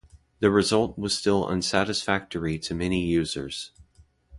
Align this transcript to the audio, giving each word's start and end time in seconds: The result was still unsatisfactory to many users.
The 0.39 0.49
result 0.49 0.97
was 0.97 1.15
still 1.15 1.45
unsatisfactory 1.47 2.57
to 2.57 2.73
many 2.73 3.05
users. 3.05 3.69